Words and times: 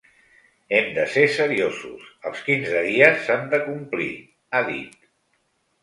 “Hem 0.77 0.87
de 0.95 1.03
ser 1.15 1.25
seriosos, 1.35 2.09
els 2.31 2.43
quinze 2.49 2.83
dies 2.89 3.23
s’han 3.29 3.47
de 3.55 3.63
complir”, 3.71 4.13
ha 4.61 4.67
dit. 4.75 5.03